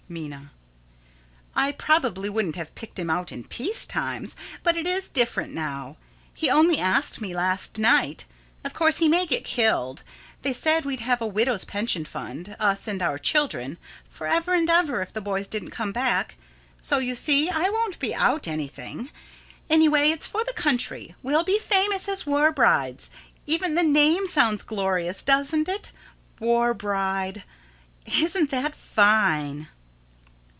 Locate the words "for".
20.27-20.43